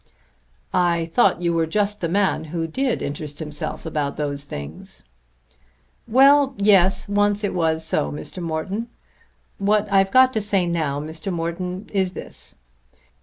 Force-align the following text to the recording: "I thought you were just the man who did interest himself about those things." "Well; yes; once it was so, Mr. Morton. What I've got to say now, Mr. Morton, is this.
"I 0.73 1.05
thought 1.05 1.43
you 1.43 1.53
were 1.53 1.67
just 1.67 2.01
the 2.01 2.09
man 2.09 2.45
who 2.45 2.65
did 2.65 3.03
interest 3.03 3.37
himself 3.37 3.85
about 3.85 4.17
those 4.17 4.45
things." 4.45 5.03
"Well; 6.07 6.55
yes; 6.57 7.07
once 7.07 7.43
it 7.43 7.53
was 7.53 7.85
so, 7.85 8.11
Mr. 8.11 8.41
Morton. 8.41 8.87
What 9.59 9.87
I've 9.93 10.09
got 10.09 10.33
to 10.33 10.41
say 10.41 10.65
now, 10.65 10.99
Mr. 10.99 11.31
Morton, 11.31 11.85
is 11.93 12.13
this. 12.13 12.55